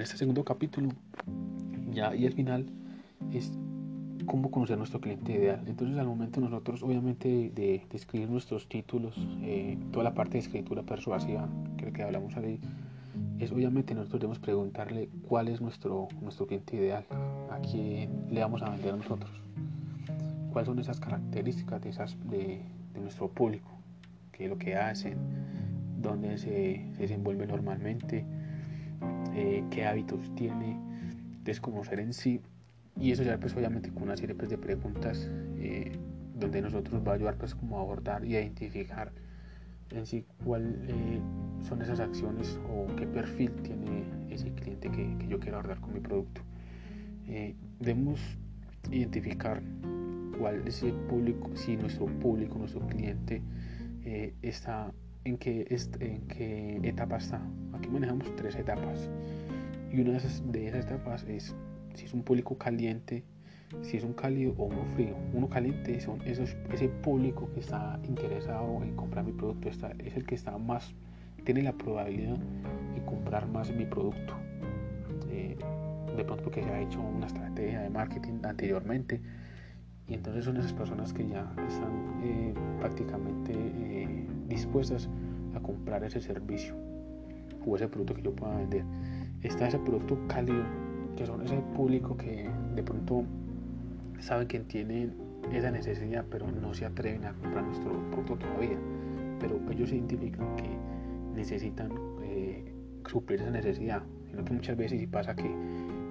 en 0.00 0.04
este 0.04 0.16
segundo 0.16 0.44
capítulo, 0.44 0.88
ya 1.92 2.16
y 2.16 2.24
el 2.24 2.32
final, 2.32 2.64
es 3.34 3.52
cómo 4.24 4.50
conocer 4.50 4.78
nuestro 4.78 4.98
cliente 4.98 5.32
ideal. 5.32 5.62
Entonces 5.66 5.98
al 5.98 6.06
momento 6.06 6.40
nosotros 6.40 6.82
obviamente 6.82 7.52
de, 7.54 7.82
escribir 7.92 8.30
nuestros 8.30 8.66
títulos, 8.66 9.14
eh, 9.42 9.76
toda 9.92 10.04
la 10.04 10.14
parte 10.14 10.32
de 10.32 10.38
escritura 10.38 10.82
persuasiva 10.84 11.50
que, 11.76 11.92
que 11.92 12.02
hablamos 12.02 12.34
ahí, 12.38 12.58
es 13.38 13.52
obviamente 13.52 13.94
nosotros 13.94 14.20
debemos 14.20 14.38
preguntarle 14.38 15.10
cuál 15.28 15.48
es 15.48 15.60
nuestro, 15.60 16.08
nuestro 16.22 16.46
cliente 16.46 16.76
ideal, 16.76 17.04
a 17.50 17.58
quién 17.58 18.24
le 18.30 18.40
vamos 18.40 18.62
a 18.62 18.70
vender 18.70 18.96
nosotros, 18.96 19.30
cuáles 20.50 20.66
son 20.66 20.78
esas 20.78 20.98
características 20.98 21.82
de, 21.82 21.90
esas, 21.90 22.16
de, 22.30 22.62
de 22.94 23.00
nuestro 23.00 23.28
público, 23.28 23.68
qué 24.32 24.44
es 24.44 24.50
lo 24.50 24.56
que 24.56 24.76
hacen, 24.76 25.18
dónde 26.00 26.38
se, 26.38 26.86
se 26.94 27.02
desenvuelve 27.02 27.46
normalmente, 27.46 28.24
eh, 29.34 29.64
qué 29.70 29.86
hábitos 29.86 30.34
tiene, 30.34 30.78
desconocer 31.44 32.00
en 32.00 32.12
sí 32.12 32.40
y 32.98 33.12
eso 33.12 33.22
ya 33.22 33.38
pues 33.38 33.54
obviamente 33.56 33.90
con 33.90 34.04
una 34.04 34.16
serie 34.16 34.34
pues, 34.34 34.50
de 34.50 34.58
preguntas 34.58 35.30
eh, 35.58 35.92
donde 36.34 36.60
nosotros 36.62 37.02
va 37.06 37.12
a 37.12 37.14
ayudar 37.14 37.36
pues 37.36 37.54
como 37.54 37.78
a 37.78 37.82
abordar 37.82 38.24
y 38.24 38.36
a 38.36 38.40
identificar 38.40 39.12
en 39.90 40.06
sí 40.06 40.24
cuáles 40.44 40.74
eh, 40.88 41.20
son 41.62 41.82
esas 41.82 42.00
acciones 42.00 42.58
o 42.68 42.86
qué 42.96 43.06
perfil 43.06 43.52
tiene 43.62 44.04
ese 44.30 44.52
cliente 44.52 44.90
que, 44.90 45.16
que 45.18 45.28
yo 45.28 45.38
quiero 45.40 45.58
abordar 45.58 45.80
con 45.80 45.94
mi 45.94 46.00
producto. 46.00 46.42
debemos 47.78 48.20
identificar 48.90 49.62
cuál 50.38 50.66
es 50.66 50.82
el 50.82 50.94
público, 50.94 51.50
si 51.54 51.76
nuestro 51.76 52.06
público, 52.06 52.58
nuestro 52.58 52.86
cliente 52.86 53.42
está 54.42 54.92
en 55.24 55.38
qué, 55.38 55.66
en 56.00 56.26
qué 56.28 56.80
etapa 56.82 57.16
está. 57.16 57.40
Aquí 57.72 57.88
manejamos 57.88 58.34
tres 58.36 58.56
etapas. 58.56 59.08
Y 59.92 60.00
una 60.00 60.12
de 60.12 60.18
esas, 60.18 60.84
etapas 60.84 61.24
es 61.24 61.54
si 61.94 62.04
es 62.04 62.14
un 62.14 62.22
público 62.22 62.56
caliente, 62.56 63.24
si 63.82 63.96
es 63.96 64.04
un 64.04 64.12
cálido 64.12 64.54
o 64.56 64.64
uno 64.64 64.84
frío. 64.94 65.16
Uno 65.32 65.48
caliente 65.48 66.00
son 66.00 66.20
ese 66.22 66.88
público 67.02 67.50
que 67.52 67.60
está 67.60 67.98
interesado 68.04 68.82
en 68.82 68.94
comprar 68.96 69.24
mi 69.24 69.32
producto, 69.32 69.68
está, 69.68 69.92
es 69.98 70.16
el 70.16 70.24
que 70.24 70.34
está 70.34 70.56
más, 70.58 70.94
tiene 71.44 71.62
la 71.62 71.72
probabilidad 71.72 72.36
de 72.94 73.04
comprar 73.04 73.48
más 73.48 73.74
mi 73.74 73.84
producto. 73.84 74.34
Eh, 75.30 75.56
de 76.16 76.24
pronto 76.24 76.44
porque 76.44 76.62
se 76.62 76.70
ha 76.70 76.80
hecho 76.80 77.00
una 77.00 77.26
estrategia 77.26 77.80
de 77.80 77.90
marketing 77.90 78.40
anteriormente 78.42 79.20
y 80.10 80.14
entonces 80.14 80.44
son 80.44 80.56
esas 80.56 80.72
personas 80.72 81.12
que 81.12 81.26
ya 81.26 81.52
están 81.68 82.20
eh, 82.24 82.52
prácticamente 82.80 83.52
dispuestas 84.50 85.08
a 85.54 85.60
comprar 85.60 86.04
ese 86.04 86.20
servicio 86.20 86.74
o 87.64 87.76
ese 87.76 87.88
producto 87.88 88.14
que 88.14 88.22
yo 88.22 88.34
pueda 88.34 88.56
vender. 88.56 88.84
Está 89.42 89.68
ese 89.68 89.78
producto 89.78 90.18
cálido, 90.28 90.64
que 91.16 91.24
son 91.24 91.42
ese 91.42 91.56
público 91.74 92.16
que 92.16 92.50
de 92.74 92.82
pronto 92.82 93.24
saben 94.18 94.46
que 94.48 94.60
tienen 94.60 95.14
esa 95.52 95.70
necesidad, 95.70 96.24
pero 96.30 96.50
no 96.50 96.74
se 96.74 96.84
atreven 96.84 97.24
a 97.24 97.32
comprar 97.32 97.64
nuestro 97.64 97.92
producto 98.10 98.36
todavía. 98.36 98.78
Pero 99.38 99.58
ellos 99.70 99.92
identifican 99.92 100.56
que 100.56 100.68
necesitan 101.34 101.90
eh, 102.22 102.72
suplir 103.06 103.40
esa 103.40 103.50
necesidad. 103.50 104.02
Sino 104.28 104.44
que 104.44 104.52
muchas 104.52 104.76
veces 104.76 105.06
pasa 105.08 105.34
que 105.34 105.50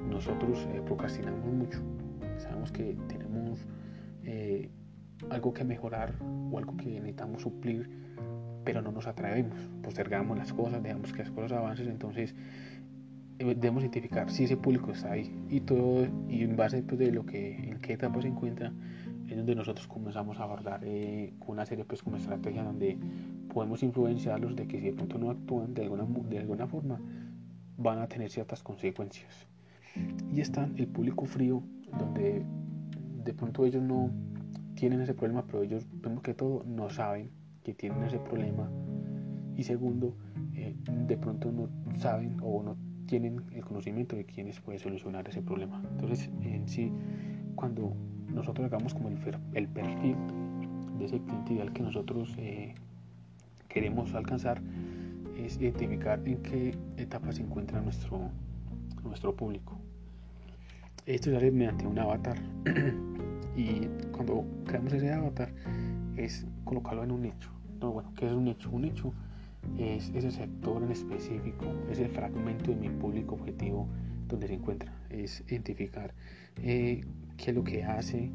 nosotros 0.09 0.68
procrastinamos 0.86 1.46
mucho. 1.46 1.80
Sabemos 2.38 2.72
que 2.72 2.98
tenemos 3.08 3.66
eh, 4.24 4.70
algo 5.30 5.53
que 5.53 5.64
mejorar 5.64 6.16
o 6.22 6.58
algo 6.58 6.75
que 6.78 6.86
necesitamos 6.86 7.42
suplir, 7.42 7.89
pero 8.64 8.81
no 8.81 8.92
nos 8.92 9.08
atrevemos, 9.08 9.58
postergamos 9.81 10.38
las 10.38 10.53
cosas, 10.53 10.81
dejamos 10.84 11.14
que 11.14 11.20
las 11.20 11.31
cosas 11.31 11.53
avancen, 11.53 11.89
entonces 11.89 12.36
eh, 13.40 13.56
debemos 13.56 13.84
identificar 13.84 14.30
si 14.30 14.44
ese 14.44 14.58
público 14.58 14.92
está 14.92 15.14
ahí. 15.14 15.34
Y 15.50 15.62
todo 15.62 16.07
y 16.28 16.44
en 16.44 16.56
base 16.56 16.84
pues, 16.84 17.00
de 17.00 17.12
lo 17.12 17.25
que 17.25 17.56
en 17.69 17.80
qué 17.80 17.94
etapa 17.94 18.22
se 18.22 18.28
encuentra 18.28 18.74
es 19.28 19.38
donde 19.38 19.56
nosotros 19.56 19.88
comenzamos 19.88 20.40
a 20.40 20.44
abordar 20.44 20.81
eh, 20.84 21.34
una 21.46 21.66
serie 21.66 21.86
pues 21.86 22.01
como 22.01 22.18
estrategia 22.18 22.63
donde 22.63 22.97
podemos 23.53 23.84
influenciarlos 23.84 24.56
de 24.56 24.68
que 24.68 24.80
si 24.80 24.86
de 24.88 24.94
pronto 24.94 25.18
no 25.18 25.30
actúan 25.30 25.74
de 25.74 25.84
alguna, 25.84 26.06
de 26.30 26.40
alguna 26.40 26.68
forma 26.68 27.00
van 27.78 28.00
a 28.00 28.07
tener 28.07 28.30
ciertas 28.30 28.62
consecuencias. 28.63 29.47
Y 30.34 30.41
está 30.41 30.69
el 30.75 30.88
público 30.88 31.25
frío 31.25 31.63
donde 31.97 32.44
de 33.24 33.34
pronto 33.34 33.66
ellos 33.66 33.84
no 33.84 34.12
tienen 34.79 35.01
ese 35.01 35.13
problema, 35.13 35.45
pero 35.45 35.62
ellos, 35.62 35.85
primero 36.01 36.22
que 36.22 36.34
todo, 36.34 36.63
no 36.66 36.90
saben 36.90 37.31
que 37.63 37.73
tienen 37.73 38.01
ese 38.03 38.17
problema. 38.17 38.72
Y 39.57 39.63
segundo, 39.63 40.16
eh, 40.56 40.73
de 41.06 41.17
pronto 41.17 41.51
no 41.51 41.67
saben 41.97 42.38
o 42.41 42.63
no 42.63 42.78
tienen 43.06 43.44
el 43.51 43.66
conocimiento 43.66 44.16
de 44.16 44.23
quiénes 44.23 44.62
puede 44.62 44.79
solucionar 44.79 45.28
ese 45.28 45.41
problema. 45.41 45.84
Entonces, 45.91 46.29
en 46.41 46.66
sí, 46.69 46.94
cuando 47.56 47.94
nosotros 48.34 48.68
hagamos 48.68 48.94
como 48.94 49.09
el, 49.09 49.18
el 49.53 49.68
perfil 49.68 50.16
de 50.97 51.06
ese 51.06 51.19
cliente 51.19 51.53
ideal 51.56 51.73
que 51.73 51.84
nosotros 51.84 52.34
eh, 52.38 52.73
queremos 53.68 54.13
alcanzar, 54.13 54.62
es 55.38 55.57
identificar 55.57 56.22
en 56.25 56.38
qué 56.41 56.78
etapa 56.95 57.34
se 57.34 57.41
encuentra 57.41 57.81
nuestro, 57.81 58.29
nuestro 59.03 59.35
público. 59.35 59.78
Esto 61.06 61.31
se 61.31 61.38
hace 61.38 61.51
mediante 61.51 61.85
un 61.85 62.00
avatar 62.00 62.38
y 63.59 63.90
cuando 64.14 64.46
creamos 64.66 64.94
ese 64.94 65.12
avatar 65.12 65.50
es 66.16 66.47
colocarlo 66.64 67.03
en 67.03 67.12
un 67.12 67.24
nicho. 67.24 67.52
No, 67.81 67.92
bueno, 67.92 68.14
¿qué 68.16 68.25
es 68.25 68.31
un 68.31 68.46
nicho? 68.46 68.70
Un 68.72 68.84
nicho 68.84 69.14
es 69.78 70.09
ese 70.16 70.31
sector 70.31 70.81
en 70.81 70.92
específico, 70.92 71.66
ese 71.92 72.08
fragmento 72.08 72.72
de 72.72 72.78
mi 72.78 72.90
público 72.90 73.36
objetivo 73.36 73.86
donde 74.30 74.48
se 74.48 74.53
encuentra. 74.53 74.94
Es 75.09 75.44
identificar 75.50 76.14
eh, 76.64 77.03
qué 77.36 77.50
es 77.52 77.56
lo 77.56 77.66
que 77.66 77.84
hace, 77.84 78.31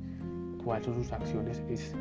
cuáles 0.63 0.85
son 0.85 0.95
sus 0.97 1.11
acciones, 1.11 1.63
es, 1.71 1.95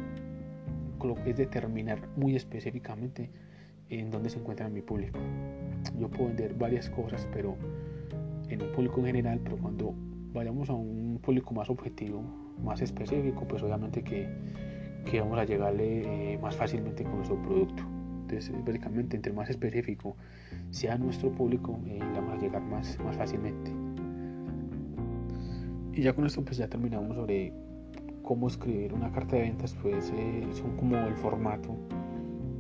es 1.25 1.37
determinar 1.37 1.99
muy 2.17 2.35
específicamente 2.35 3.29
en 3.89 4.11
dónde 4.11 4.31
se 4.31 4.39
encuentra 4.39 4.67
mi 4.67 4.81
público. 4.81 5.19
Yo 5.97 6.09
puedo 6.09 6.27
vender 6.27 6.55
varias 6.55 6.89
cosas, 6.89 7.25
pero 7.31 7.55
en 8.49 8.61
un 8.61 8.71
público 8.73 8.99
en 8.99 9.05
general, 9.05 9.39
pero 9.41 9.57
cuando 9.57 9.95
vayamos 10.33 10.69
a 10.69 10.73
un 10.73 11.19
público 11.21 11.53
más 11.53 11.69
objetivo, 11.69 12.23
más 12.63 12.81
específico, 12.81 13.45
pues 13.47 13.61
obviamente 13.63 14.03
que, 14.03 14.27
que 15.09 15.21
vamos 15.21 15.37
a 15.37 15.45
llegarle 15.45 16.33
eh, 16.33 16.37
más 16.39 16.55
fácilmente 16.55 17.03
con 17.03 17.17
nuestro 17.17 17.41
producto. 17.41 17.83
Entonces, 18.21 18.51
básicamente, 18.65 19.15
entre 19.15 19.31
más 19.31 19.49
específico 19.49 20.15
sea 20.71 20.97
nuestro 20.97 21.31
público, 21.31 21.79
eh, 21.87 21.99
vamos 21.99 22.37
a 22.37 22.41
llegar 22.41 22.61
más, 22.63 22.97
más 22.99 23.15
fácilmente. 23.15 23.71
Y 25.93 26.01
ya 26.01 26.13
con 26.13 26.25
esto, 26.25 26.43
pues 26.43 26.57
ya 26.57 26.67
terminamos 26.67 27.15
sobre 27.15 27.53
cómo 28.23 28.47
escribir 28.47 28.93
una 28.93 29.11
carta 29.11 29.35
de 29.35 29.43
ventas, 29.43 29.75
pues 29.81 30.11
eh, 30.15 30.47
son 30.53 30.75
como 30.77 30.97
el 30.97 31.15
formato 31.15 31.77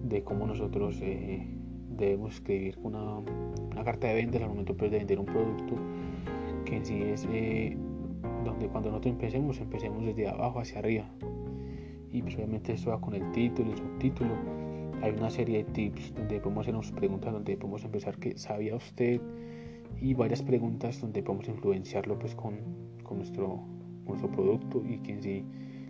de 0.03 0.23
cómo 0.23 0.45
nosotros 0.45 0.99
debemos 0.99 2.35
escribir 2.35 2.77
una, 2.83 3.17
una, 3.17 3.83
carta 3.83 4.07
de 4.07 4.15
ventas 4.15 4.41
al 4.41 4.49
momento 4.49 4.75
pues, 4.75 4.91
de 4.91 4.99
vender 4.99 5.19
un 5.19 5.25
producto 5.25 5.75
que 6.63 6.77
en 6.77 6.85
sí 6.85 7.01
es 7.01 7.27
donde 8.43 8.67
cuando 8.67 8.89
nosotros 8.89 9.13
empecemos, 9.13 9.59
empecemos 9.59 10.05
desde 10.05 10.27
abajo 10.27 10.59
hacia 10.59 10.79
arriba. 10.79 11.05
Y 12.11 12.21
pues 12.21 12.35
obviamente 12.35 12.73
esto 12.73 12.91
va 12.91 13.01
con 13.01 13.15
el 13.15 13.31
título, 13.31 13.71
el 13.71 13.77
subtítulo. 13.77 14.35
Hay 15.01 15.11
una 15.11 15.29
serie 15.29 15.63
de 15.63 15.71
tips 15.71 16.13
donde 16.13 16.39
podemos 16.39 16.63
hacernos 16.63 16.91
preguntas, 16.91 17.33
donde 17.33 17.57
podemos 17.57 17.83
empezar 17.83 18.17
que 18.17 18.37
sabía 18.37 18.75
usted 18.75 19.19
y 19.99 20.13
varias 20.13 20.41
preguntas 20.41 21.01
donde 21.01 21.23
podemos 21.23 21.47
influenciarlo 21.47 22.17
pues 22.19 22.35
con, 22.35 22.55
con 23.03 23.17
nuestro, 23.17 23.59
nuestro 24.05 24.31
producto 24.31 24.83
y 24.87 24.99
que 24.99 25.13
en 25.13 25.23
sí 25.23 25.45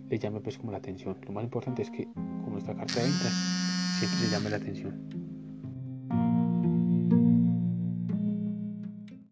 le 0.08 0.18
llame 0.18 0.40
pues 0.40 0.58
como 0.58 0.72
la 0.72 0.78
atención. 0.78 1.16
Lo 1.26 1.32
más 1.32 1.44
importante 1.44 1.82
es 1.82 1.90
que 1.90 2.04
con 2.04 2.52
nuestra 2.52 2.74
carta 2.74 3.00
de 3.00 3.06
ventas 3.06 3.32
siempre 3.98 4.18
se 4.18 4.30
llame 4.30 4.50
la 4.50 4.56
atención. 4.56 5.33